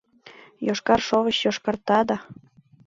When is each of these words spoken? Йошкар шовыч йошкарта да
Йошкар 0.65 0.99
шовыч 1.07 1.37
йошкарта 1.45 1.99
да 2.07 2.17